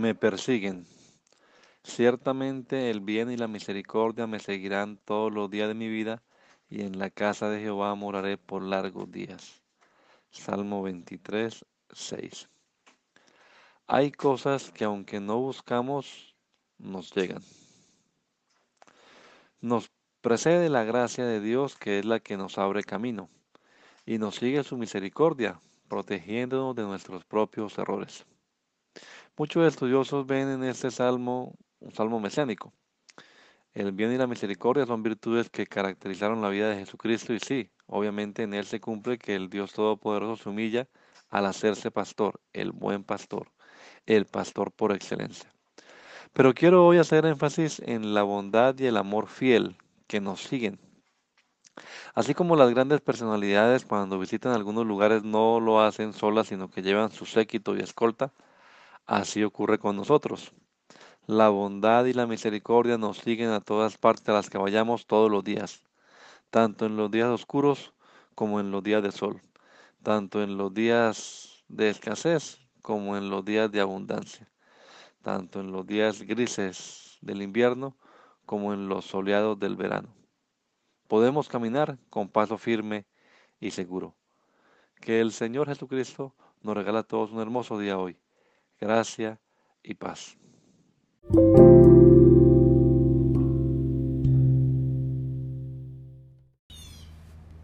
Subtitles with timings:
[0.00, 0.86] Me persiguen.
[1.84, 6.22] Ciertamente el bien y la misericordia me seguirán todos los días de mi vida,
[6.70, 9.62] y en la casa de Jehová moraré por largos días.
[10.30, 12.48] Salmo 23, 6.
[13.88, 16.34] Hay cosas que aunque no buscamos,
[16.78, 17.42] nos llegan.
[19.60, 19.90] Nos
[20.22, 23.28] precede la gracia de Dios que es la que nos abre camino,
[24.06, 28.24] y nos sigue su misericordia, protegiéndonos de nuestros propios errores.
[29.36, 32.72] Muchos estudiosos ven en este salmo un salmo mesiánico.
[33.72, 37.70] El bien y la misericordia son virtudes que caracterizaron la vida de Jesucristo y sí,
[37.86, 40.88] obviamente en él se cumple que el Dios Todopoderoso se humilla
[41.30, 43.50] al hacerse pastor, el buen pastor,
[44.06, 45.50] el pastor por excelencia.
[46.32, 50.78] Pero quiero hoy hacer énfasis en la bondad y el amor fiel que nos siguen.
[52.14, 56.82] Así como las grandes personalidades cuando visitan algunos lugares no lo hacen solas, sino que
[56.82, 58.32] llevan su séquito y escolta,
[59.10, 60.52] Así ocurre con nosotros.
[61.26, 65.28] La bondad y la misericordia nos siguen a todas partes a las que vayamos todos
[65.28, 65.82] los días,
[66.50, 67.92] tanto en los días oscuros
[68.36, 69.42] como en los días de sol,
[70.04, 74.48] tanto en los días de escasez como en los días de abundancia,
[75.22, 77.96] tanto en los días grises del invierno
[78.46, 80.14] como en los soleados del verano.
[81.08, 83.06] Podemos caminar con paso firme
[83.58, 84.14] y seguro.
[85.00, 88.19] Que el Señor Jesucristo nos regala a todos un hermoso día hoy
[88.80, 89.38] gracia
[89.84, 90.36] y paz.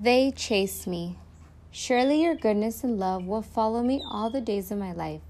[0.00, 1.18] They chase me.
[1.70, 5.20] Surely your goodness and love will follow me all the days of my life,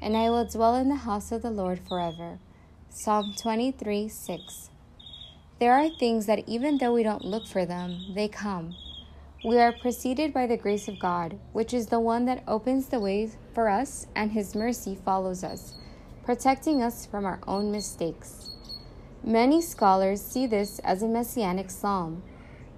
[0.00, 2.38] and I will dwell in the house of the Lord forever.
[2.88, 4.70] Psalm 23 6.
[5.58, 8.74] There are things that even though we don't look for them, they come.
[9.46, 12.98] We are preceded by the grace of God, which is the one that opens the
[12.98, 15.74] way for us, and His mercy follows us,
[16.24, 18.50] protecting us from our own mistakes.
[19.22, 22.24] Many scholars see this as a messianic psalm.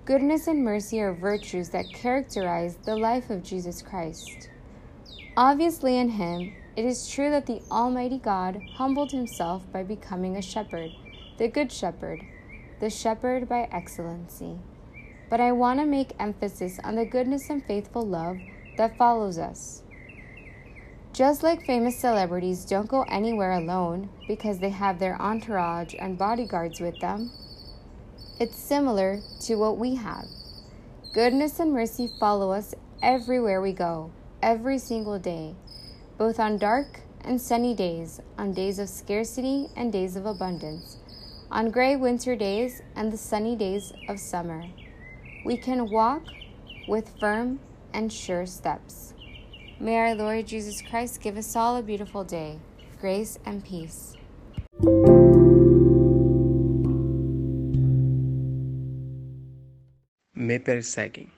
[0.05, 4.51] Goodness and mercy are virtues that characterize the life of Jesus Christ.
[5.39, 10.43] Obviously, in Him, it is true that the Almighty God humbled Himself by becoming a
[10.43, 10.91] shepherd,
[11.39, 12.21] the Good Shepherd,
[12.79, 14.59] the shepherd by excellency
[15.31, 18.39] but I want to make emphasis on the goodness and faithful love
[18.77, 19.83] that follows us.
[21.13, 26.81] Just like famous celebrities don't go anywhere alone because they have their entourage and bodyguards
[26.81, 27.31] with them,
[28.39, 30.27] it's similar to what we have.
[31.13, 34.13] Goodness and mercy follow us everywhere we go,
[34.43, 35.57] every single day,
[36.17, 40.99] both on dark and sunny days, on days of scarcity and days of abundance,
[41.51, 44.65] on gray winter days and the sunny days of summer
[45.45, 46.23] we can walk
[46.87, 47.61] with firm
[47.93, 49.15] and sure steps.
[49.81, 52.59] May our Lord Jesus Christ give us all a beautiful day,
[53.01, 54.17] grace and peace.
[60.35, 61.29] Me perseguem.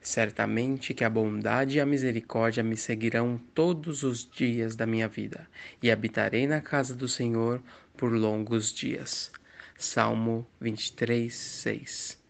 [0.00, 5.48] Certamente que a bondade e a misericórdia me seguirão todos os dias da minha vida,
[5.82, 7.60] e habitarei na casa do Senhor
[7.96, 9.32] por longos dias.
[9.76, 12.25] Salmo 23, 6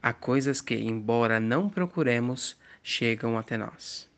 [0.00, 4.08] Há coisas que, embora não procuremos, chegam até nós.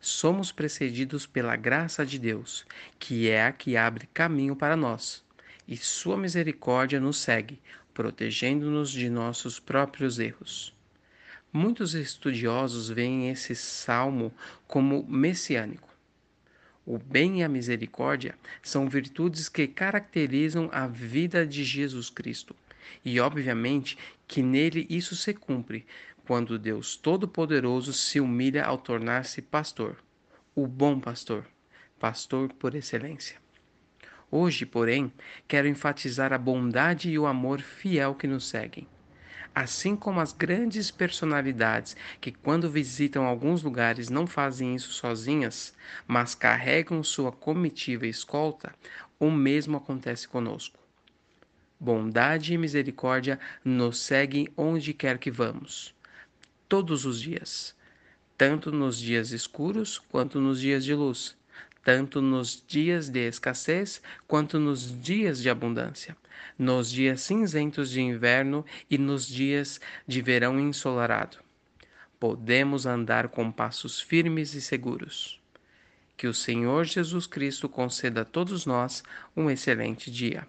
[0.00, 2.64] Somos precedidos pela graça de Deus,
[2.98, 5.22] que é a que abre caminho para nós,
[5.68, 7.60] e Sua misericórdia nos segue,
[7.92, 10.74] protegendo-nos de nossos próprios erros.
[11.52, 14.32] Muitos estudiosos veem esse salmo
[14.66, 15.88] como messiânico.
[16.86, 22.56] O bem e a misericórdia são virtudes que caracterizam a vida de Jesus Cristo
[23.04, 23.96] e obviamente
[24.26, 25.86] que nele isso se cumpre,
[26.26, 29.96] quando Deus Todo-Poderoso se humilha ao tornar-se pastor,
[30.54, 31.46] o bom pastor,
[31.98, 33.36] pastor por excelência.
[34.30, 35.12] Hoje, porém,
[35.46, 38.88] quero enfatizar a bondade e o amor fiel que nos seguem.
[39.54, 45.74] Assim como as grandes personalidades que, quando visitam alguns lugares, não fazem isso sozinhas,
[46.06, 48.74] mas carregam sua comitiva e escolta,
[49.18, 50.78] o mesmo acontece conosco.
[51.78, 55.94] Bondade e misericórdia nos seguem onde quer que vamos,
[56.66, 57.76] todos os dias,
[58.36, 61.36] tanto nos dias escuros quanto nos dias de luz,
[61.84, 66.16] tanto nos dias de escassez quanto nos dias de abundância,
[66.58, 71.36] nos dias cinzentos de inverno e nos dias de verão ensolarado.
[72.18, 75.38] Podemos andar com passos firmes e seguros.
[76.16, 79.02] Que o Senhor Jesus Cristo conceda a todos nós
[79.36, 80.48] um excelente dia.